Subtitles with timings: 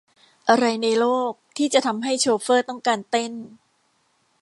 [0.49, 3.33] อะไรในโลกที่จะทำให้โชเฟอร์ต้องการเต้น?